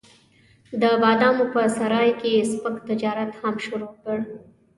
[0.81, 4.17] د بادامو په سرای کې یې سپک تجارت هم شروع کړ.